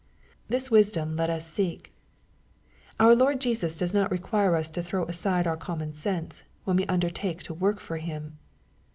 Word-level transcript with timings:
This 0.47 0.71
wisdom 0.71 1.15
let 1.15 1.29
us 1.29 1.45
seek. 1.45 1.93
Our 2.99 3.15
Lord 3.15 3.39
Jesus 3.39 3.77
does 3.77 3.93
not 3.93 4.09
require 4.09 4.55
us 4.55 4.71
to 4.71 4.81
throw 4.81 5.05
aside 5.05 5.45
oui 5.45 5.57
common 5.57 5.93
sense, 5.93 6.41
when 6.63 6.77
we 6.77 6.87
undertake 6.87 7.43
to 7.43 7.53
work 7.53 7.79
for 7.79 7.97
Him. 7.97 8.39